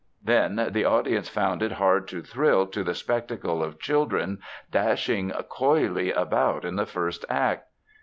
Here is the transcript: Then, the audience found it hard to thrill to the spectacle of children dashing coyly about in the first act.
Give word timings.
Then, 0.23 0.69
the 0.71 0.83
audience 0.83 1.29
found 1.29 1.61
it 1.61 1.73
hard 1.73 2.07
to 2.07 2.23
thrill 2.23 2.65
to 2.65 2.83
the 2.83 2.95
spectacle 2.95 3.61
of 3.63 3.77
children 3.77 4.39
dashing 4.71 5.29
coyly 5.47 6.11
about 6.11 6.65
in 6.65 6.75
the 6.75 6.87
first 6.87 7.23
act. 7.29 7.67